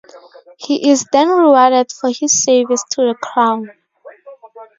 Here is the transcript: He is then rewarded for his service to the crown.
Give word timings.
He 0.57 0.89
is 0.89 1.05
then 1.11 1.27
rewarded 1.29 1.91
for 1.91 2.09
his 2.09 2.43
service 2.43 2.83
to 2.89 3.01
the 3.09 3.15
crown. 3.21 3.69